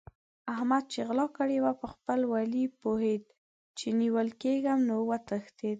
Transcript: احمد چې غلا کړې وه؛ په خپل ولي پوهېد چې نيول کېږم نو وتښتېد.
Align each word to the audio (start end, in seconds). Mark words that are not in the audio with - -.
احمد 0.53 0.83
چې 0.91 0.99
غلا 1.07 1.25
کړې 1.37 1.57
وه؛ 1.63 1.73
په 1.81 1.87
خپل 1.93 2.19
ولي 2.33 2.65
پوهېد 2.81 3.23
چې 3.77 3.87
نيول 4.01 4.29
کېږم 4.41 4.79
نو 4.89 4.95
وتښتېد. 5.09 5.69